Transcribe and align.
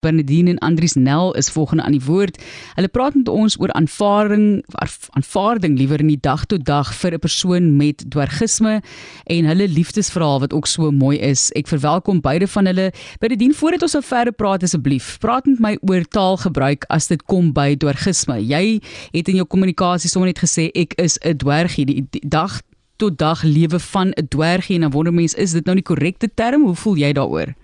Bernadine 0.00 0.50
en 0.50 0.58
Andries 0.58 0.94
Nel 0.94 1.34
is 1.34 1.50
volgende 1.50 1.82
aan 1.82 1.92
die 1.92 2.04
woord. 2.04 2.38
Hulle 2.74 2.88
praat 2.88 3.14
met 3.14 3.28
ons 3.28 3.58
oor 3.60 3.72
aanvaarding 3.76 4.64
aanvaarding 5.12 5.76
liewer 5.78 6.00
in 6.00 6.08
die 6.08 6.20
dag 6.20 6.46
tot 6.48 6.64
dag 6.64 6.88
vir 6.94 7.12
'n 7.14 7.18
persoon 7.18 7.76
met 7.76 8.04
dwergisme 8.08 8.80
en 9.26 9.44
hulle 9.44 9.68
liefdesverhaal 9.68 10.40
wat 10.40 10.52
ook 10.52 10.66
so 10.66 10.90
mooi 10.90 11.18
is. 11.18 11.50
Ek 11.52 11.68
verwelkom 11.68 12.20
beide 12.20 12.48
van 12.48 12.66
hulle. 12.66 12.92
Bernadine, 13.18 13.54
voordat 13.54 13.82
ons 13.82 13.96
verder 14.00 14.32
praat 14.32 14.62
asseblief, 14.62 15.18
praat 15.18 15.46
met 15.46 15.58
my 15.58 15.78
oor 15.80 16.04
taalgebruik 16.04 16.84
as 16.88 17.06
dit 17.06 17.22
kom 17.22 17.52
by 17.52 17.76
dwergisme. 17.76 18.40
Jy 18.40 18.80
het 19.12 19.28
in 19.28 19.36
jou 19.36 19.46
kommunikasie 19.46 20.10
sommer 20.10 20.28
net 20.32 20.40
gesê 20.40 20.70
ek 20.74 20.94
is 20.96 21.18
'n 21.24 21.36
dwergie. 21.36 21.84
Die, 21.84 22.06
die 22.10 22.28
dag 22.28 22.62
tot 22.96 23.18
dag 23.18 23.42
lewe 23.42 23.78
van 23.78 24.12
'n 24.16 24.28
dwergie 24.28 24.74
en 24.74 24.80
dan 24.80 24.90
wonder 24.90 25.12
mens, 25.12 25.34
is 25.34 25.52
dit 25.52 25.64
nou 25.64 25.74
die 25.74 25.84
korrekte 25.84 26.28
term? 26.34 26.62
Hoe 26.62 26.74
voel 26.74 26.96
jy 26.96 27.12
daaroor? 27.12 27.54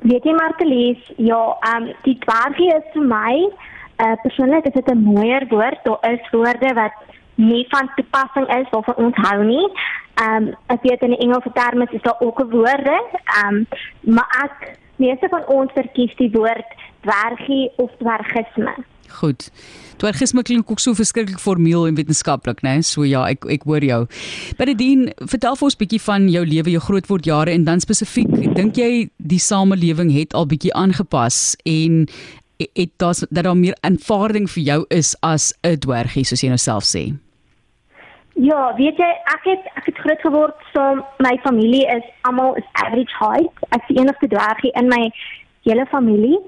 Weet 0.00 0.24
jy 0.24 0.32
Martelies, 0.32 1.12
ja, 1.16 1.56
ehm 1.60 1.82
um, 1.82 1.94
die 2.02 2.18
dwergie 2.18 2.72
is 2.74 2.88
vir 2.92 3.02
my 3.02 3.34
uh, 4.02 4.12
persoonlik 4.22 4.66
is 4.66 4.72
dit 4.72 4.90
'n 4.92 5.02
mooier 5.02 5.46
woord. 5.48 5.78
Daar 5.84 6.12
is 6.12 6.30
woorde 6.30 6.74
wat 6.74 6.92
nie 7.34 7.66
van 7.68 7.90
toepassing 7.94 8.48
is 8.48 8.68
of 8.70 8.84
vir 8.84 8.96
ons 8.96 9.16
hou 9.16 9.44
nie. 9.44 9.68
Ehm 10.14 10.48
um, 10.48 10.54
ek 10.66 10.82
weet 10.82 11.02
in 11.02 11.14
die 11.14 11.24
Engelse 11.24 11.52
terme 11.52 11.86
is 11.90 12.02
daar 12.02 12.20
ook 12.20 12.40
'n 12.40 12.50
woorde, 12.50 12.98
ehm 13.24 13.54
um, 13.54 13.66
maar 14.00 14.30
ek 14.44 14.78
meeste 14.96 15.28
van 15.28 15.46
ons 15.46 15.72
verkies 15.72 16.14
die 16.16 16.30
woord 16.32 16.68
dwergie 17.06 17.70
of 17.76 17.90
dwergisme. 18.02 18.74
Goed. 19.08 19.50
Dwergisme 19.96 20.42
klink 20.42 20.70
ook 20.70 20.80
so 20.82 20.92
verskriklik 20.92 21.38
formeel 21.40 21.86
en 21.86 21.94
wetenskaplik, 21.94 22.60
né? 22.62 22.76
Nee? 22.76 22.82
So 22.82 23.04
ja, 23.06 23.24
ek 23.30 23.46
ek 23.48 23.64
hoor 23.64 23.84
jou. 23.84 24.02
Bernadine, 24.58 25.12
vertel 25.30 25.56
vir 25.56 25.68
ons 25.70 25.78
bietjie 25.80 26.00
van 26.04 26.26
jou 26.32 26.42
lewe, 26.44 26.74
jou 26.74 26.82
grootword 26.84 27.28
jare 27.28 27.54
en 27.54 27.64
dan 27.64 27.80
spesifiek, 27.80 28.32
dink 28.58 28.76
jy 28.76 29.06
die 29.16 29.40
samelewing 29.40 30.12
het 30.12 30.34
al 30.34 30.48
bietjie 30.50 30.74
aangepas 30.74 31.54
en 31.64 32.04
het 32.56 32.92
dit 32.98 33.24
dat 33.30 33.44
daar 33.44 33.56
meer 33.56 33.76
aanvaarding 33.84 34.48
vir 34.50 34.62
jou 34.62 34.84
is 34.88 35.16
as 35.22 35.52
'n 35.62 35.78
dwergie 35.80 36.24
soos 36.24 36.42
jy 36.42 36.48
nou 36.48 36.58
self 36.58 36.84
sê? 36.84 37.12
Ja, 38.36 38.74
weet 38.76 38.96
jy, 38.96 39.10
ek 39.32 39.44
het 39.44 39.64
ek 39.76 39.86
het 39.86 39.98
groot 39.98 40.20
geword 40.20 40.56
so 40.74 40.80
my 41.18 41.38
familie 41.42 41.86
is 41.88 42.04
almal 42.22 42.54
is 42.56 42.68
average 42.72 43.14
height. 43.18 43.52
Ek 43.70 43.80
is 43.80 43.88
die 43.88 44.00
enigste 44.00 44.28
dwergie 44.28 44.72
in 44.74 44.88
my 44.88 45.10
hele 45.64 45.86
familie. 45.86 46.38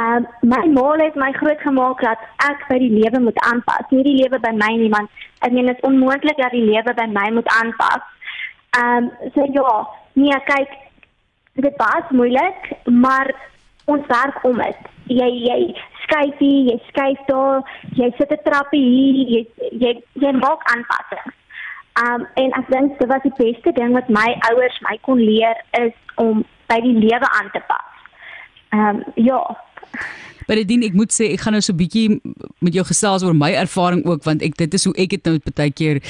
Um 0.00 0.26
my 0.40 0.66
ma 0.72 0.94
het 0.96 1.14
my 1.14 1.32
groot 1.32 1.60
gemaak 1.60 2.00
dat 2.00 2.18
ek 2.36 2.64
by 2.68 2.78
die 2.78 2.92
lewe 2.92 3.20
moet 3.20 3.38
aanpas. 3.44 3.90
Nie 3.90 4.02
die 4.02 4.16
lewe 4.22 4.38
by 4.40 4.52
my 4.56 4.70
nie, 4.76 4.88
want 4.88 5.10
ek 5.44 5.52
meen 5.52 5.66
dit 5.68 5.76
is 5.76 5.84
onmoontlik 5.84 6.36
dat 6.36 6.54
die 6.56 6.64
lewe 6.64 6.94
by 6.96 7.06
my 7.12 7.28
moet 7.30 7.48
aanpas. 7.60 8.00
Um 8.78 9.10
so 9.34 9.44
ja, 9.52 9.72
nee, 10.12 10.38
kyk, 10.46 10.70
dit 11.60 11.76
was 11.76 12.08
moeilik, 12.10 12.72
maar 12.88 13.34
ons 13.84 14.06
werk 14.06 14.44
om 14.48 14.56
dit. 14.64 14.88
Jy 15.12 15.28
jy 15.44 15.58
skuif 16.06 16.40
hier, 16.40 16.70
jy 16.70 16.78
skuif 16.88 17.20
daar, 17.28 17.60
jy 18.00 18.08
sit 18.16 18.32
'n 18.32 18.42
trappie 18.48 18.84
hier, 18.84 19.16
jy 19.34 19.42
jy 19.84 19.92
jy 20.24 20.32
maak 20.32 20.64
aanpassings. 20.72 21.36
Um 22.00 22.26
en 22.34 22.52
ek 22.60 22.70
dink 22.70 22.98
dit 22.98 23.08
was 23.08 23.22
die 23.22 23.36
beste 23.36 23.72
ding 23.72 23.92
wat 23.92 24.08
my 24.08 24.40
ouers 24.48 24.80
my 24.88 24.96
kon 25.02 25.20
leer 25.20 25.60
is 25.84 25.92
om 26.16 26.44
by 26.66 26.80
die 26.80 26.96
lewe 26.96 27.28
aan 27.28 27.50
te 27.52 27.60
pas. 27.68 27.92
Um 28.72 29.04
ja, 29.14 29.42
Maar 30.46 30.56
dit 30.56 30.68
dien 30.68 30.82
ek 30.86 30.96
moet 30.98 31.12
sê 31.14 31.30
ek 31.32 31.44
gaan 31.44 31.54
nou 31.56 31.62
so 31.62 31.72
'n 31.72 31.78
bietjie 31.78 32.20
met 32.60 32.74
jou 32.74 32.84
gesels 32.84 33.22
oor 33.22 33.34
my 33.34 33.52
ervaring 33.52 34.04
ook 34.04 34.24
want 34.24 34.42
ek 34.42 34.56
dit 34.56 34.74
is 34.74 34.84
hoe 34.84 34.94
ek 34.96 35.10
dit 35.10 35.24
nou 35.24 35.38
baie 35.54 35.70
keer 35.70 36.02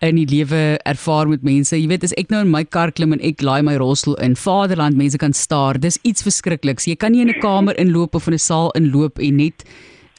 in 0.00 0.16
die 0.16 0.26
lewe 0.26 0.78
ervaar 0.86 1.28
met 1.28 1.42
mense. 1.42 1.76
Jy 1.76 1.88
weet 1.88 2.04
as 2.04 2.14
ek 2.16 2.30
nou 2.30 2.40
in 2.40 2.50
my 2.50 2.64
kar 2.64 2.92
klim 2.92 3.12
en 3.12 3.20
ek 3.20 3.42
laai 3.42 3.62
my 3.62 3.76
rolstoel 3.76 4.14
in 4.22 4.36
Vaderland, 4.36 4.96
mense 4.96 5.18
kan 5.18 5.32
staar. 5.32 5.78
Dis 5.78 5.98
iets 6.02 6.22
verskrikliks. 6.22 6.86
Jy 6.86 6.96
kan 6.96 7.12
nie 7.12 7.20
in 7.20 7.30
'n 7.30 7.40
kamer 7.40 7.76
inloop 7.78 8.14
of 8.14 8.26
in 8.26 8.34
'n 8.34 8.38
saal 8.38 8.70
inloop 8.70 9.18
en 9.18 9.36
net 9.36 9.64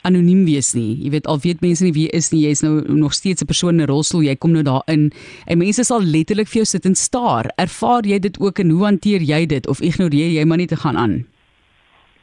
anoniem 0.04 0.46
wees 0.46 0.74
nie. 0.74 0.98
Jy 1.04 1.10
weet 1.10 1.28
al 1.28 1.40
weet 1.40 1.62
mense 1.62 1.84
nie 1.84 1.94
wie 1.94 2.08
jy 2.08 2.18
is 2.18 2.32
nie. 2.32 2.42
Jy's 2.42 2.62
nou 2.62 2.82
nog 2.88 3.14
steeds 3.14 3.42
'n 3.42 3.46
persoon 3.46 3.80
in 3.80 3.82
'n 3.82 3.88
rolstoel. 3.88 4.24
Jy 4.24 4.36
kom 4.36 4.52
nou 4.52 4.64
daarin 4.64 5.12
en 5.48 5.58
mense 5.58 5.84
sal 5.84 6.02
letterlik 6.02 6.48
vir 6.48 6.62
jou 6.62 6.66
sit 6.66 6.86
en 6.86 6.96
staar. 6.96 7.52
Ervaar 7.58 8.06
jy 8.06 8.20
dit 8.20 8.40
ook 8.40 8.60
en 8.60 8.70
hoe 8.70 8.84
hanteer 8.84 9.22
jy 9.22 9.46
dit 9.46 9.68
of 9.68 9.82
ignoreer 9.82 10.32
jy 10.32 10.46
maar 10.46 10.58
net 10.58 10.70
te 10.70 10.76
gaan 10.76 10.98
aan? 10.98 11.26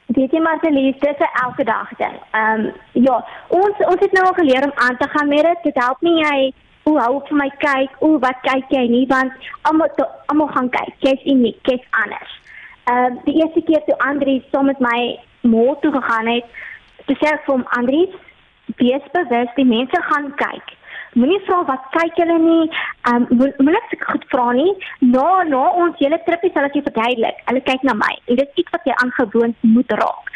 Weet 0.09 0.33
jy 0.33 0.41
maar 0.41 0.59
Elise, 0.65 0.99
dit 0.99 1.21
is 1.21 1.43
elke 1.43 1.65
dag 1.65 1.89
ding. 1.97 2.17
Ehm 2.31 2.65
um, 2.65 2.73
ja, 2.93 3.17
ons 3.49 3.81
ons 3.93 4.01
het 4.01 4.13
nou 4.17 4.25
al 4.27 4.39
geleer 4.39 4.65
om 4.65 4.73
aan 4.75 4.97
te 4.97 5.09
gaan 5.09 5.29
met 5.29 5.45
dit. 5.45 5.63
Dit 5.63 5.83
help 5.85 6.01
nie 6.01 6.17
jy 6.23 6.53
hoe 6.83 7.01
hou 7.01 7.19
vir 7.29 7.37
my 7.37 7.49
kyk, 7.65 7.99
o 8.01 8.17
wat 8.23 8.41
kyk 8.47 8.73
jy 8.73 8.87
nie 8.89 9.05
want 9.11 9.51
almal 9.69 9.93
almal 10.33 10.49
gaan 10.55 10.71
kyk. 10.73 10.95
Jy's 11.05 11.27
uniek, 11.35 11.61
jy's 11.69 11.85
anders. 12.05 12.33
Ehm 12.89 13.05
um, 13.05 13.21
die 13.27 13.37
eerste 13.43 13.63
keer 13.69 13.85
toe 13.85 13.99
Andri 14.09 14.39
saam 14.49 14.73
met 14.73 14.81
my 14.81 15.19
motor 15.41 15.81
toe 15.83 15.93
gegaan 16.01 16.33
het, 16.33 16.49
te 17.05 17.19
sê 17.21 17.35
vir 17.45 17.53
hom 17.53 17.69
Andri, 17.77 18.03
wees 18.81 19.13
bewus 19.13 19.53
die 19.61 19.69
mense 19.77 20.03
gaan 20.09 20.33
kyk. 20.41 20.78
Moenie 21.19 21.41
vra 21.47 21.63
wat 21.67 21.87
kyk 21.95 22.19
hulle 22.23 22.39
nie. 22.43 22.65
Ehm 23.11 23.27
um, 23.35 23.53
moenie 23.59 23.81
ek 23.81 24.05
goed 24.11 24.27
vra 24.33 24.53
nie. 24.59 24.73
Na 25.15 25.43
na 25.51 25.63
ons 25.83 25.99
hele 26.03 26.19
tripie 26.27 26.51
sal 26.55 26.69
ek 26.69 26.79
jou 26.79 26.85
verduidelik. 26.87 27.41
Hulle 27.51 27.63
kyk 27.71 27.87
na 27.89 27.95
my. 27.99 28.13
En 28.27 28.39
dit 28.41 28.45
is 28.47 28.63
iets 28.63 28.75
wat 28.77 28.87
jy 28.87 28.97
aangewoon 29.03 29.55
moet 29.77 29.95
raak. 30.03 30.31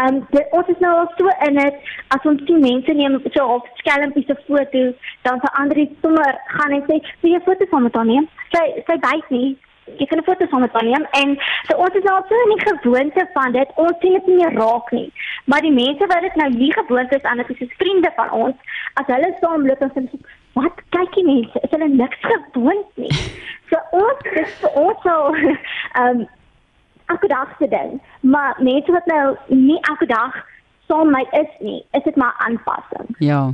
Ehm 0.00 0.22
um, 0.22 0.40
ons 0.58 0.72
is 0.74 0.80
nou 0.84 0.94
al 1.02 1.10
so 1.18 1.36
in 1.48 1.60
dit 1.60 1.92
as 2.16 2.26
ons 2.30 2.42
sien 2.48 2.64
mense 2.66 2.96
neem 3.00 3.20
so 3.36 3.46
op 3.58 3.68
skelmpies 3.82 4.26
se 4.30 4.38
foto, 4.48 4.82
dan 5.28 5.44
verander 5.44 5.82
dit 5.82 5.94
sommer 6.02 6.40
gaan 6.56 6.74
en 6.78 6.82
sê, 6.88 6.98
"Wie 7.20 7.36
'n 7.36 7.46
foto 7.46 7.70
van 7.70 7.82
my 7.84 7.90
dan 7.90 8.06
neem?" 8.06 8.28
Sy 8.54 8.64
sy 8.88 8.98
byt 9.06 9.30
nie 9.30 9.56
jy 9.98 10.06
kan 10.06 10.18
'n 10.18 10.24
foto 10.24 10.46
van 10.46 10.60
met 10.60 10.82
neem 10.82 11.06
en 11.20 11.36
so 11.66 11.76
ons 11.76 11.94
is 11.94 12.02
nou 12.02 12.22
so 12.28 12.34
in 12.44 12.56
die 12.56 12.66
gewoonte 12.68 13.28
van 13.32 13.52
dit 13.52 13.68
ons 13.74 13.98
sien 14.00 14.12
dit 14.12 14.26
nie 14.26 14.36
meer 14.36 14.52
raak 14.52 14.90
nie. 14.90 15.12
Maar 15.44 15.60
die 15.60 15.72
mense 15.72 16.06
wat 16.06 16.20
dit 16.20 16.34
nou 16.34 16.50
nie 16.50 16.72
gewoond 16.72 17.12
is 17.12 17.22
aan 17.22 17.36
dit 17.36 17.60
is 17.60 17.74
vriende 17.76 18.12
van 18.16 18.30
ons 18.30 18.56
as 18.94 19.06
hulle 19.06 19.36
saamloop 19.40 19.80
en 19.80 19.92
sê 19.94 20.18
wat? 20.52 20.80
Kyk 20.90 21.14
jy 21.14 21.24
mense 21.24 21.60
is 21.62 21.70
hulle 21.70 21.88
niks 21.88 22.18
gewoond 22.20 22.86
nie? 22.94 23.12
So 23.70 23.78
ons 23.90 24.26
is 24.32 24.50
vir 24.60 24.72
ons 24.76 24.98
so 25.02 25.34
ehm 26.00 26.26
elke 27.06 27.28
dag 27.28 27.48
se 27.58 27.68
ding. 27.68 28.02
Maar 28.20 28.56
mense 28.58 28.92
wat 28.92 29.06
nou 29.06 29.36
nie 29.48 29.80
elke 29.80 30.06
dag 30.06 30.36
saam 30.88 31.10
my 31.10 31.24
is 31.30 31.50
nie 31.60 31.84
is 31.90 32.02
dit 32.02 32.16
maar 32.16 32.34
aanpassing. 32.46 33.16
Ja 33.18 33.52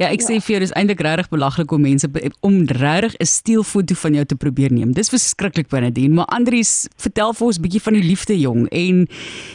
Ja, 0.00 0.08
ek 0.08 0.22
sê 0.24 0.38
vir 0.40 0.54
jou 0.54 0.58
dis 0.62 0.70
eintlik 0.80 1.02
regtig 1.04 1.26
belaglik 1.28 1.72
om 1.76 1.82
mense 1.84 2.08
om 2.40 2.54
regtig 2.64 3.16
'n 3.20 3.26
stielfoto 3.26 3.94
van 3.94 4.14
jou 4.14 4.24
te 4.24 4.34
probeer 4.34 4.72
neem. 4.72 4.92
Dis 4.92 5.12
verskriklik 5.12 5.68
binne 5.68 5.92
dien, 5.92 6.14
maar 6.14 6.24
Andries, 6.32 6.88
vertel 6.96 7.34
vir 7.34 7.46
ons 7.46 7.58
'n 7.58 7.62
bietjie 7.62 7.82
van 7.82 7.92
die 7.92 8.02
liefde 8.02 8.40
jong 8.40 8.68
en 8.68 9.06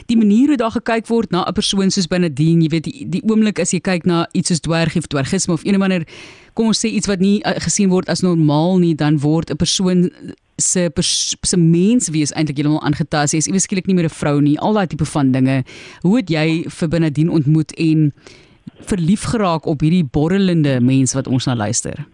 die 0.06 0.16
manier 0.16 0.46
hoe 0.46 0.56
daar 0.56 0.70
gekyk 0.70 1.08
word 1.08 1.30
na 1.32 1.42
'n 1.42 1.52
persoon 1.52 1.90
soos 1.90 2.06
binne 2.06 2.32
dien, 2.32 2.62
jy 2.62 2.68
weet 2.68 2.84
die, 2.84 3.06
die 3.08 3.22
oomblik 3.26 3.58
as 3.58 3.72
jy 3.72 3.80
kyk 3.80 4.06
na 4.06 4.28
iets 4.32 4.48
soos 4.48 4.60
dwergie 4.60 4.98
of 4.98 5.06
dwergisme 5.06 5.52
of 5.52 5.64
of 5.64 5.82
ander 5.82 6.06
kom 6.54 6.66
ons 6.66 6.78
sê 6.78 6.88
iets 6.88 7.08
wat 7.08 7.18
nie 7.20 7.42
uh, 7.44 7.58
gesien 7.58 7.88
word 7.88 8.08
as 8.08 8.22
normaal 8.22 8.78
nie, 8.78 8.94
dan 8.94 9.18
word 9.18 9.50
'n 9.50 9.56
persoon 9.56 10.10
se 10.58 10.90
se 11.42 11.56
mens 11.56 12.08
wees 12.08 12.32
eintlik 12.32 12.56
heeltemal 12.56 12.82
aangetast. 12.82 13.32
Jy 13.32 13.38
is 13.38 13.46
iewers 13.46 13.64
skielik 13.64 13.86
nie 13.86 13.94
meer 13.94 14.04
'n 14.04 14.14
vrou 14.14 14.40
nie. 14.40 14.58
Al 14.58 14.72
daai 14.72 14.86
tipe 14.86 15.04
van 15.04 15.32
dinge. 15.32 15.64
Hoe 16.02 16.16
het 16.16 16.30
jy 16.30 16.64
vir 16.68 16.88
binne 16.88 17.10
dien 17.10 17.28
ontmoet 17.28 17.72
en 17.74 18.12
verlief 18.80 19.22
geraak 19.22 19.66
op 19.66 19.80
hierdie 19.80 20.04
borrelende 20.04 20.80
mens 20.80 21.14
wat 21.14 21.26
ons 21.26 21.46
na 21.46 21.54
luister? 21.54 22.06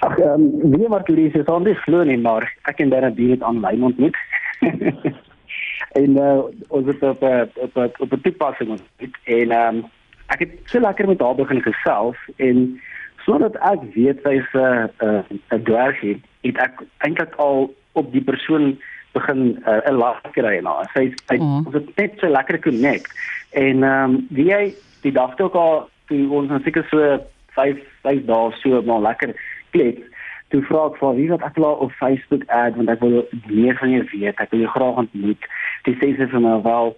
Ag, 0.00 0.18
ehm, 0.18 0.40
um, 0.40 0.70
wie 0.76 0.88
maar 0.88 1.04
toe 1.04 1.16
dis 1.16 1.46
on 1.46 1.64
die 1.64 1.74
glo 1.74 2.04
nie, 2.04 2.18
maar 2.18 2.52
ek 2.62 2.80
en 2.80 2.88
dan 2.88 3.14
dit 3.14 3.42
aanlyn 3.42 3.84
ontmoet. 3.84 4.16
en 6.00 6.16
uh, 6.16 6.42
ons 6.68 6.86
het 6.86 7.02
op 7.02 7.22
op 7.22 7.76
op 7.76 8.00
op 8.00 8.12
'n 8.12 8.20
toepassing 8.20 8.70
ontmoet 8.70 9.16
en 9.24 9.50
ehm 9.50 9.76
um, 9.76 9.84
ek 10.26 10.38
het 10.38 10.52
so 10.64 10.80
lekker 10.80 11.06
met 11.06 11.20
haar 11.20 11.34
begin 11.34 11.62
gesels 11.62 12.16
en 12.36 12.80
sodat 13.24 13.56
ek 13.56 13.80
weet 13.94 14.18
sy's 14.24 14.48
'n 14.52 14.90
uh, 15.04 15.20
'n 15.30 15.40
uh, 15.52 15.60
dwergie, 15.64 16.20
het 16.40 16.56
ek 16.56 16.82
eintlik 16.98 17.34
al 17.36 17.74
op 17.92 18.12
die 18.12 18.24
persoon 18.24 18.78
begin 19.12 19.40
'n 19.40 19.92
uh, 19.92 19.98
lag 19.98 20.20
kry 20.32 20.58
na. 20.60 20.82
Sy 20.94 21.12
sy 21.26 21.36
oh. 21.36 21.66
ons 21.66 21.74
het 21.74 21.96
net 21.96 22.12
so 22.18 22.28
lekker 22.28 22.58
connect 22.60 23.10
en 23.50 23.82
ehm 23.82 24.10
um, 24.10 24.26
wie 24.30 24.50
jy 24.50 24.74
die 25.04 25.12
dag 25.12 25.36
toe 25.38 25.50
al 25.60 25.88
toe 26.10 26.22
ons 26.30 26.50
nou 26.52 26.60
seker 26.64 26.86
so 26.90 27.18
5 27.58 27.80
5 28.06 28.24
dae 28.30 28.52
so 28.60 28.82
maar 28.88 29.04
lekker 29.08 29.34
klets 29.76 30.04
toe 30.52 30.62
vra 30.68 30.86
ek 30.90 30.98
vir 31.00 31.18
wie 31.18 31.28
wat 31.32 31.44
ek 31.48 31.60
laat 31.64 31.84
op 31.86 31.98
Facebook 32.00 32.44
ad 32.60 32.78
want 32.78 32.92
ek 32.92 33.00
wil 33.02 33.22
meer 33.50 33.78
van 33.80 33.90
jou 33.90 34.02
weet. 34.12 34.38
Ek 34.38 34.50
wil 34.52 34.62
jou 34.62 34.72
graag 34.74 35.00
ontmoet. 35.02 35.46
Dis 35.88 35.96
sê 35.98 36.12
sy 36.14 36.28
vir 36.30 36.42
my 36.44 36.58
wel 36.66 36.94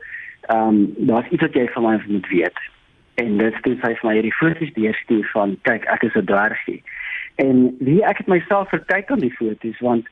ehm 0.47 0.69
um, 0.69 0.81
daar's 1.09 1.31
iets 1.35 1.43
wat 1.43 1.57
jy 1.59 1.67
van 1.75 1.87
my 1.87 1.95
moet 2.07 2.29
weet. 2.31 2.59
En 3.23 3.39
dit 3.41 3.61
sê 3.63 3.73
sy 3.81 3.93
vir 4.01 4.09
my 4.09 4.15
hierdie 4.19 4.37
foto's 4.41 4.75
deurstuur 4.77 5.31
van 5.33 5.57
kyk 5.69 5.89
ek 5.95 6.09
is 6.11 6.19
'n 6.21 6.29
dwergie 6.33 6.83
en 7.37 7.77
wie 7.85 8.05
ek 8.05 8.23
het 8.23 8.27
myself 8.27 8.69
verkyk 8.73 9.11
aan 9.11 9.25
die 9.25 9.35
foto's 9.37 9.81
want 9.85 10.09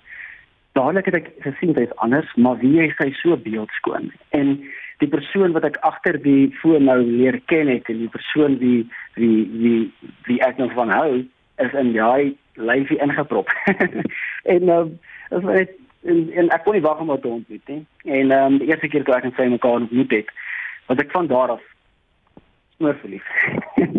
dadelik 0.74 1.10
het 1.10 1.20
ek 1.22 1.32
gesien 1.46 1.72
dit 1.72 1.88
is 1.88 1.96
anders 2.04 2.30
maar 2.34 2.58
wie 2.62 2.76
hy 2.80 2.88
sy 2.98 3.10
so 3.22 3.36
beeldskoon 3.36 4.12
en 4.30 4.56
die 5.02 5.10
persoon 5.10 5.54
wat 5.56 5.66
ek 5.66 5.80
agter 5.86 6.18
die 6.22 6.52
foon 6.60 6.86
nou 6.90 7.00
leer 7.02 7.40
ken 7.50 7.70
het 7.72 7.88
en 7.90 7.98
die 8.04 8.12
persoon 8.12 8.58
wie 8.62 8.86
wie 9.18 9.44
wie 9.62 9.80
wie 10.28 10.40
ek 10.46 10.58
nog 10.62 10.72
van 10.78 10.92
hou 10.94 11.24
is 11.62 11.72
in 11.72 11.92
daai 11.94 12.34
lyfie 12.54 12.98
ingeprop. 13.02 13.50
en 14.54 14.64
nou 14.64 14.82
uh, 15.30 15.38
as 15.38 15.68
en, 16.04 16.30
en 16.36 16.50
ek 16.52 16.64
kon 16.64 16.76
nie 16.76 16.84
wag 16.84 17.00
om 17.00 17.10
haar 17.12 17.20
te 17.22 17.28
ontmoet 17.28 17.70
nie. 17.72 17.82
En 18.04 18.30
ehm 18.30 18.54
um, 18.54 18.58
die 18.62 18.70
eerste 18.70 18.88
keer 18.92 19.04
toe 19.04 19.16
ek 19.16 19.28
en 19.28 19.36
sy 19.38 19.48
mekaar 19.50 19.80
ontmoet 19.82 20.12
het, 20.12 20.32
wat 20.90 21.00
ek 21.00 21.12
van 21.16 21.30
daar 21.30 21.56
af 21.56 21.62
smoor 22.76 22.98
verlief. 23.00 23.28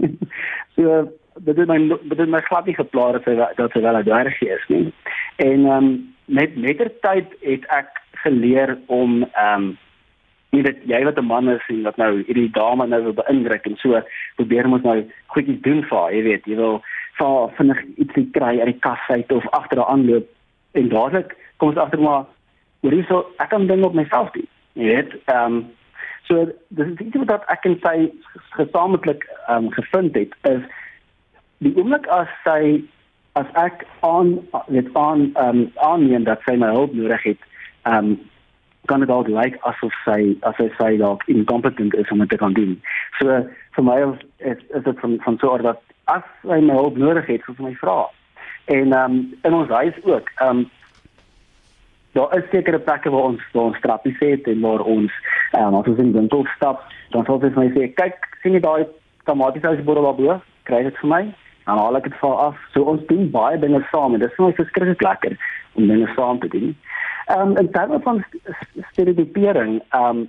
so 0.75 1.00
dit 1.45 1.57
het 1.57 1.68
my 1.68 1.80
dit 1.88 2.19
het 2.19 2.31
my 2.31 2.44
glad 2.48 2.69
nie 2.69 2.77
geplaas 2.77 3.18
dat 3.18 3.27
sy 3.27 3.36
dat 3.57 3.74
sy 3.74 3.81
wel 3.83 4.00
'n 4.00 4.07
dwergie 4.07 4.51
is 4.57 4.68
nie. 4.69 4.86
En 5.38 5.66
ehm 5.66 5.72
um, 5.77 6.15
met 6.25 6.56
mettertyd 6.56 7.33
het 7.42 7.66
ek 7.74 8.01
geleer 8.25 8.77
om 8.88 9.24
ehm 9.24 9.63
um, 9.63 9.77
nie 10.56 10.63
dat 10.63 10.77
jy 10.88 11.01
wat 11.04 11.18
'n 11.19 11.25
man 11.25 11.50
is 11.50 11.63
en 11.68 11.83
dat 11.83 11.98
nou 11.98 12.24
hierdie 12.27 12.51
dame 12.51 12.88
nou 12.88 13.01
wil 13.04 13.13
beïndruk 13.13 13.66
en 13.66 13.75
so 13.75 14.01
probeer 14.36 14.66
ons 14.66 14.83
nou 14.83 15.04
goedjies 15.27 15.62
doen 15.62 15.83
vir 15.83 15.98
haar, 15.98 16.13
jy 16.13 16.24
weet, 16.24 16.45
jy 16.45 16.56
wil 16.56 16.81
vir 17.18 17.50
vinnig 17.57 17.81
ietsie 17.98 18.27
kry 18.31 18.60
uit 18.60 18.72
die 18.72 18.80
kas 18.80 19.04
uit 19.07 19.31
of 19.31 19.48
agter 19.51 19.77
haar 19.77 19.92
aanloop 19.92 20.27
en 20.72 20.89
dadelik 20.89 21.36
kom 21.57 21.69
ons 21.69 21.77
agter 21.77 22.00
maar 22.00 22.25
hoorie 22.81 23.06
so 23.10 23.25
ek 23.39 23.50
kan 23.50 23.68
ding 23.68 23.83
op 23.83 23.94
myself 23.94 24.31
doen. 24.31 24.48
Jy 24.74 24.86
weet, 24.86 25.12
ehm 25.25 25.45
um, 25.45 25.66
so 26.27 26.45
dis 26.69 27.00
iets 27.00 27.25
wat 27.30 27.45
ek 27.54 27.66
en 27.66 27.77
sy 27.83 27.95
gesamentlik 28.57 29.27
ehm 29.48 29.66
um, 29.66 29.72
gevind 29.72 30.16
het 30.16 30.33
is 30.44 30.62
die 31.57 31.74
oomblik 31.75 32.07
as 32.07 32.31
sy 32.44 32.81
as 33.36 33.48
ek 33.60 33.84
aan 34.00 34.40
net 34.68 34.88
aan 34.96 35.32
ehm 35.34 35.60
um, 35.60 35.72
aanneem 35.76 36.24
dat 36.24 36.44
sy 36.48 36.56
my 36.56 36.72
hulp 36.72 36.94
nodig 36.96 37.24
het, 37.24 37.42
ehm 37.84 37.98
um, 37.98 38.16
kan 38.86 39.02
dit 39.02 39.10
dalk 39.10 39.28
lyk 39.28 39.58
asof 39.70 39.94
sy 40.06 40.36
as 40.48 40.56
sy 40.62 40.70
sê 40.78 40.94
dalk 41.02 41.26
incompetent 41.32 41.96
is 42.00 42.12
om 42.14 42.22
dit 42.24 42.30
te 42.30 42.40
kan 42.40 42.54
doen. 42.54 42.78
So 43.20 43.42
vir 43.76 43.84
my 43.84 43.98
is 44.38 44.64
is 44.78 44.88
dit 44.88 45.04
van 45.04 45.18
van 45.26 45.40
so 45.42 45.58
dat 45.58 45.82
as 46.16 46.24
sy 46.46 46.62
my 46.62 46.80
hulp 46.80 46.98
nodig 47.02 47.28
het, 47.34 47.46
vir 47.50 47.68
my 47.68 47.76
vra. 47.84 48.00
En 48.72 48.94
ehm 48.94 49.20
um, 49.20 49.22
in 49.44 49.60
ons 49.62 49.78
huis 49.82 50.02
ook, 50.04 50.32
ehm 50.40 50.64
um, 50.64 50.66
daar 52.16 52.38
is 52.38 52.52
sekere 52.52 52.80
plekke 52.80 53.10
waar 53.12 53.32
ons 53.34 53.48
waar 53.52 53.72
ons 53.72 53.82
trappies 53.84 54.20
het 54.20 54.48
en 54.48 54.62
waar 54.62 54.86
ons 54.98 55.12
ehm 55.52 55.74
um, 55.74 55.82
as 55.82 55.88
ons 55.92 56.00
in 56.00 56.14
die 56.14 56.20
winkel 56.20 56.48
stap, 56.56 56.88
dan 57.12 57.26
sal 57.26 57.40
dit 57.40 57.56
my 57.56 57.68
sê, 57.76 57.92
"Kyk, 57.94 58.30
sien 58.42 58.56
jy 58.56 58.64
daai 58.64 58.86
tomatiesous 59.26 59.84
bottel 59.84 60.08
daarbo? 60.08 60.40
Kry 60.64 60.84
dit 60.84 61.04
vir 61.04 61.10
my?" 61.10 61.26
Dan 61.66 61.78
haal 61.82 61.98
ek 61.98 62.10
dit 62.10 62.18
vir 62.22 62.40
af. 62.48 62.58
So 62.74 62.86
ons 62.92 63.06
doen 63.10 63.30
baie 63.34 63.60
dinge 63.60 63.82
saam 63.92 64.14
en 64.14 64.24
dit 64.24 64.30
is 64.30 64.38
vir 64.38 64.48
my 64.48 64.56
verskriklik 64.60 65.02
lekker 65.02 65.38
om 65.76 65.88
dinge 65.88 66.10
saam 66.16 66.40
te 66.40 66.52
doen. 66.54 66.74
Ehm 67.26 67.52
um, 67.52 67.58
in 67.58 67.72
terme 67.72 68.00
van 68.06 68.24
stereotipering, 68.92 69.82
ehm 69.90 70.10
um, 70.10 70.26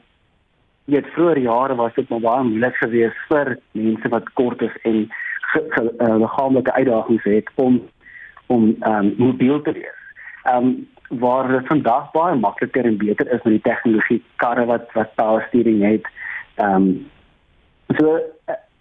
jy 0.87 1.01
het 1.03 1.13
vroeër 1.15 1.39
jare 1.43 1.75
was 1.75 1.95
dit 1.95 2.09
maar 2.09 2.23
baie 2.25 2.45
moeilik 2.47 2.77
geweest 2.81 3.23
vir 3.29 3.57
mense 3.73 4.09
wat 4.09 4.29
kort 4.39 4.63
is 4.63 4.77
en 4.83 5.09
uh, 5.57 6.17
liggaamlike 6.23 6.73
uitdagings 6.73 7.25
het 7.25 7.51
om 7.55 7.81
om 8.47 8.69
ehm 8.81 8.95
um, 8.95 9.15
mobiel 9.19 9.63
te 9.63 9.73
wees. 9.73 10.01
Ehm 10.45 10.57
um, 10.57 10.87
waar 11.09 11.49
dit 11.49 11.67
vandag 11.67 12.11
baie 12.11 12.35
makliker 12.35 12.85
en 12.85 12.97
beter 12.99 13.27
is 13.27 13.43
met 13.43 13.53
die 13.59 13.67
tegnologie 13.73 14.23
karre 14.37 14.65
wat 14.65 14.89
wat 14.93 15.15
power 15.15 15.45
steering 15.49 15.83
het. 15.85 16.09
Ehm 16.55 16.75
um, 16.75 17.11
so 17.99 18.19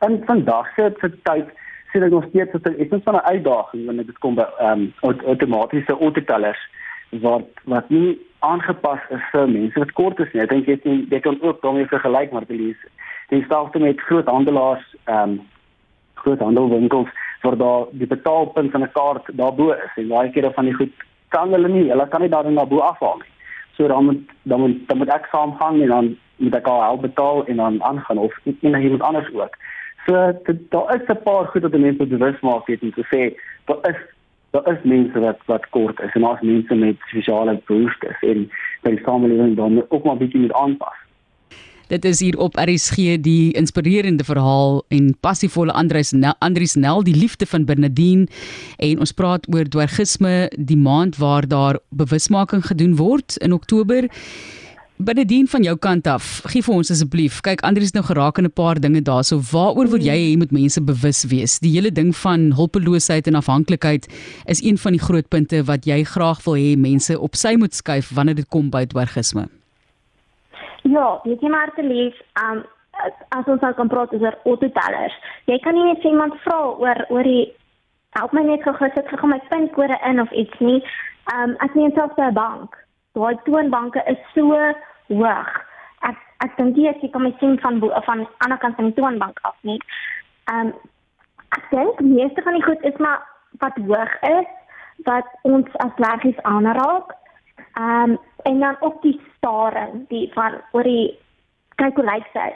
in 0.08 0.24
vandag 0.26 0.74
se 0.76 1.18
tyd 1.24 1.52
sien 1.96 2.04
ek 2.04 2.12
nog 2.12 2.26
steeds 2.30 2.52
dat 2.52 2.64
dit 2.64 2.94
is 2.94 3.04
'n 3.04 3.28
uitdaging 3.34 3.86
wanneer 3.86 4.06
dit 4.06 4.20
kom 4.20 4.36
by 4.36 4.48
ehm 4.60 4.92
um, 5.02 5.20
outomatiese 5.26 5.94
autotellers 6.06 6.62
wat 7.10 7.48
wat 7.64 7.90
nie 7.90 8.20
aangepas 8.40 9.00
is 9.10 9.24
vir 9.32 9.48
mense 9.50 9.80
wat 9.80 9.92
kort 9.92 10.20
is 10.20 10.34
nie. 10.34 10.42
Ek 10.44 10.50
dink 10.50 10.68
jy 10.68 10.78
sien 10.84 11.06
jy 11.10 11.20
kan 11.20 11.38
ook 11.42 11.62
daarmee 11.62 11.88
vergelyk 11.88 12.32
maar 12.32 12.46
te 12.46 12.54
lees. 12.54 12.80
Die 13.30 13.44
stelsel 13.44 13.80
met 13.80 14.02
groot 14.08 14.28
handelaars 14.28 14.86
ehm 15.06 15.30
um, 15.30 15.42
groot 16.14 16.40
handelwinkels 16.40 17.10
waar 17.42 17.58
daar 17.58 17.86
die 17.92 18.08
betaalpunt 18.08 18.72
van 18.72 18.82
'n 18.82 18.92
kaart 18.92 19.26
daarbo 19.34 19.72
is 19.72 19.94
en 19.96 20.08
baie 20.08 20.32
kere 20.32 20.52
van 20.54 20.66
die 20.66 20.74
goed 20.74 20.94
kan 21.28 21.52
hulle 21.52 21.68
nie, 21.68 21.90
hulle 21.90 22.08
kan 22.08 22.22
nie 22.22 22.30
daar 22.30 22.52
na 22.52 22.66
bo 22.66 22.80
afhaal 22.80 23.18
nie. 23.18 23.32
So 23.76 23.88
dan 23.88 24.06
moet 24.06 24.22
dan 24.44 24.60
moet 24.60 24.88
dan 24.88 24.98
moet 24.98 25.14
ek 25.14 25.28
saam 25.32 25.56
gaan 25.60 25.82
en 25.82 25.88
dan 25.88 26.18
moet 26.36 26.56
ek 26.56 26.68
al 26.68 26.98
betaal 26.98 27.46
en 27.46 27.56
dan 27.56 27.84
aangaan 27.84 28.18
of 28.18 28.34
enigiemand 28.62 29.02
anders 29.02 29.34
ook. 29.34 29.56
So 30.06 30.14
daar 30.70 30.96
is 30.96 31.08
'n 31.08 31.24
paar 31.24 31.46
goed 31.46 31.62
wat 31.62 31.78
mense 31.78 32.06
bewus 32.06 32.40
maak 32.42 32.68
het 32.68 32.82
en 32.82 32.94
te 32.94 33.06
sê 33.12 33.22
daar 33.66 33.90
is 33.90 33.98
daar 34.52 34.68
is 34.74 34.84
mense 34.84 35.20
wat 35.20 35.40
wat 35.46 35.70
kort 35.70 36.00
is 36.00 36.14
en 36.14 36.22
daar's 36.22 36.42
mense 36.42 36.76
met 36.76 36.96
spesiale 37.08 37.62
behoeftes 37.66 38.20
en 38.22 38.50
by 38.82 38.90
die 38.90 39.04
samelewing 39.04 39.56
dan 39.56 39.84
ook 39.90 40.04
maar 40.04 40.18
bietjie 40.18 40.40
moet 40.40 40.54
aanpas. 40.54 40.98
Dit 41.88 42.06
is 42.06 42.20
hier 42.20 42.38
op 42.38 42.56
RSG 42.58 42.96
die 43.22 43.54
inspirerende 43.54 44.24
verhaal 44.24 44.84
en 44.88 45.18
passievolle 45.20 45.72
Andries 45.72 46.14
Andries 46.40 46.74
Nel 46.76 47.04
die 47.04 47.16
liefde 47.16 47.46
van 47.46 47.66
Bernadine 47.66 48.26
en 48.78 49.00
ons 49.00 49.14
praat 49.14 49.46
oor 49.54 49.70
dwergisme 49.70 50.50
die 50.58 50.78
maand 50.78 51.18
waar 51.18 51.48
daar 51.48 51.80
bewusmaking 51.90 52.66
gedoen 52.66 52.96
word 52.96 53.38
in 53.38 53.54
Oktober. 53.54 54.10
Bernadine 54.98 55.48
van 55.52 55.60
jou 55.62 55.74
kant 55.76 56.06
af, 56.08 56.26
gee 56.48 56.64
vir 56.64 56.72
ons 56.72 56.90
asseblief. 56.94 57.42
Kyk, 57.44 57.60
Andries 57.68 57.92
nou 57.92 58.04
geraak 58.08 58.38
in 58.40 58.46
'n 58.46 58.52
paar 58.52 58.80
dinge 58.80 59.02
daarso. 59.02 59.36
Waaroor 59.52 59.90
wil 59.92 60.00
jy 60.00 60.16
hê 60.16 60.38
moet 60.38 60.52
mense 60.52 60.82
bewus 60.82 61.26
wees? 61.28 61.60
Die 61.60 61.72
hele 61.76 61.92
ding 61.92 62.16
van 62.16 62.54
hulpeloosheid 62.56 63.28
en 63.28 63.36
afhanklikheid 63.36 64.08
is 64.46 64.64
een 64.64 64.78
van 64.78 64.92
die 64.92 65.02
groot 65.02 65.28
punte 65.28 65.64
wat 65.64 65.86
jy 65.86 66.04
graag 66.04 66.40
wil 66.46 66.56
hê 66.56 66.78
mense 66.78 67.20
op 67.20 67.36
sy 67.36 67.56
moet 67.58 67.74
skuif 67.74 68.14
wanneer 68.16 68.36
dit 68.36 68.48
kom 68.48 68.70
by 68.70 68.86
dwergisme. 68.86 69.50
Ja, 70.84 71.20
weet 71.24 71.42
jy 71.42 71.50
maar 71.50 71.72
te 71.76 71.84
lees, 71.84 72.16
um 72.50 72.64
as 73.30 73.46
ons 73.48 73.76
kan 73.76 73.88
praat 73.88 74.14
oor 74.14 74.38
autotellers. 74.46 75.14
Jy 75.46 75.60
kan 75.60 75.74
nie 75.74 75.84
net 75.84 76.04
iemand 76.04 76.34
vra 76.44 76.72
oor 76.80 77.06
oor 77.10 77.24
die 77.24 77.52
help 78.12 78.32
my 78.32 78.44
net 78.44 78.64
gou 78.64 78.74
gesit 78.74 79.08
gou 79.08 79.28
my 79.28 79.42
pinkode 79.50 80.00
in 80.06 80.22
of 80.22 80.32
iets 80.32 80.60
nie. 80.60 80.82
Um 81.36 81.56
ek 81.60 81.76
neem 81.76 81.92
self 81.92 82.16
by 82.16 82.32
'n 82.32 82.34
bank 82.34 82.85
daai 83.16 83.38
toonbanke 83.48 84.04
is 84.12 84.20
so 84.34 84.50
hoog. 85.10 85.52
Ek 86.10 86.20
ek 86.46 86.58
dink 86.58 86.78
jy 86.78 86.90
as 86.92 87.02
jy 87.04 87.10
kom 87.14 87.28
sien 87.40 87.58
van 87.64 87.80
bo, 87.80 87.92
van 88.08 88.26
ander 88.46 88.60
kant 88.62 88.78
van 88.80 88.92
die 88.92 88.98
toonbank 89.00 89.40
af 89.50 89.58
nie. 89.62 89.80
Ehm 90.52 90.74
um, 90.74 90.74
ek 91.56 91.68
dink 91.72 92.02
meeste 92.04 92.44
van 92.44 92.58
die 92.58 92.66
goed 92.66 92.82
is 92.92 92.98
maar 93.00 93.24
wat 93.64 93.78
hoog 93.88 94.16
is 94.30 94.50
wat 95.08 95.28
ons 95.44 95.78
as 95.86 96.02
leggies 96.08 96.42
aanraak. 96.44 97.16
Ehm 97.80 98.16
um, 98.16 98.18
en 98.46 98.60
dan 98.60 98.76
op 98.80 99.02
die 99.02 99.20
staring, 99.36 100.08
die 100.10 100.30
van 100.34 100.60
oor 100.72 100.84
die 100.84 101.18
kyk 101.82 101.98
hoe 101.98 102.06
lyk 102.12 102.28
sy. 102.34 102.50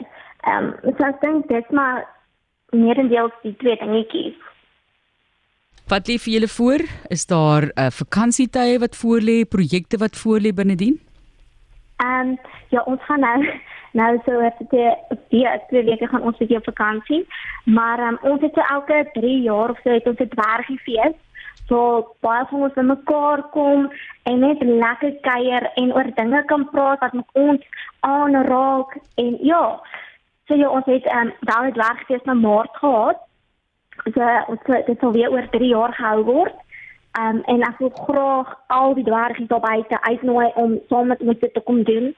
Ehm 0.48 0.72
um, 0.84 0.94
so 0.96 1.08
ek 1.08 1.20
dink 1.24 1.48
dit 1.48 1.70
maar 1.70 2.04
meerendeels 2.70 3.34
die 3.42 3.56
twee 3.62 3.76
dingetjies. 3.80 4.49
Wat 5.90 6.06
lê 6.06 6.20
vir 6.22 6.32
julle 6.36 6.48
voor? 6.48 6.82
Is 7.08 7.26
daar 7.26 7.62
'n 7.62 7.72
uh, 7.74 7.90
vakansietye 7.90 8.78
wat 8.78 8.94
voorlê, 9.02 9.36
projekte 9.54 9.96
wat 9.98 10.14
voorlê 10.22 10.50
binnedien? 10.54 11.00
Ehm 11.96 12.28
um, 12.28 12.38
ja, 12.68 12.80
ons 12.82 13.02
gaan 13.04 13.20
nou 13.20 13.38
nou 14.00 14.20
so 14.24 14.40
het 14.40 14.54
dit 14.58 14.68
die 15.28 15.46
twee 15.68 15.84
weke 15.84 16.06
gaan 16.06 16.22
ons 16.22 16.38
weer 16.38 16.62
vakansie, 16.62 17.26
maar 17.64 17.98
um, 18.08 18.18
ons 18.22 18.40
het 18.40 18.54
so 18.54 18.60
elke 18.60 19.08
3 19.12 19.42
jaar 19.42 19.70
of 19.70 19.80
so 19.82 19.90
het 19.90 20.06
ons 20.06 20.18
'n 20.18 20.28
dwergiefees. 20.28 21.16
So 21.66 22.06
baie 22.20 22.44
van 22.50 22.62
ons 22.62 22.74
bymekaar 22.74 23.42
kom 23.50 23.92
en 24.22 24.38
net 24.38 24.62
lekker 24.62 25.12
kuier 25.20 25.70
en 25.74 25.94
oor 25.94 26.14
dinge 26.14 26.44
kan 26.44 26.70
praat 26.70 27.00
wat 27.00 27.14
ons 27.32 27.62
aanraak 28.00 28.96
en 29.14 29.38
ja. 29.40 29.80
So 30.46 30.54
ja, 30.54 30.68
ons 30.68 30.86
het 30.86 31.04
ehm 31.04 31.26
um, 31.26 31.32
daai 31.40 31.72
dwergfees 31.72 32.24
na 32.24 32.34
Maart 32.34 32.76
gehad 32.76 33.29
so 34.14 34.26
ons 34.52 34.86
dit 34.86 34.98
sal 35.00 35.12
weer 35.12 35.32
oor 35.32 35.48
3 35.50 35.70
jaar 35.70 35.94
gehou 35.94 36.24
word. 36.24 36.54
Um 37.18 37.42
en 37.50 37.64
ek 37.66 37.78
wil 37.82 37.90
graag 38.06 38.54
al 38.68 38.94
die 38.94 39.04
dwergies 39.04 39.48
daar 39.50 39.64
buite 39.64 40.02
uitnooi 40.02 40.50
om 40.54 40.78
saam 40.88 41.10
met 41.10 41.20
ons 41.20 41.38
dit 41.38 41.54
te 41.54 41.60
kom 41.60 41.82
doen. 41.82 42.14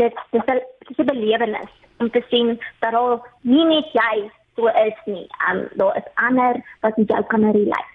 Dit 0.00 0.14
dis 0.30 0.46
'n 0.46 0.60
dis 0.88 0.98
'n 0.98 1.10
belewenis 1.12 1.72
om 1.98 2.10
te 2.10 2.22
sien 2.28 2.60
dat 2.80 2.94
al 2.94 3.24
nie 3.40 3.64
net 3.64 3.88
jy 3.92 4.30
so 4.56 4.66
is 4.66 4.98
nie. 5.06 5.26
Um 5.50 5.68
daar 5.74 5.96
is 5.96 6.12
ander 6.14 6.62
wat 6.80 6.94
jy 6.96 7.22
kan 7.28 7.50
relate. 7.52 7.92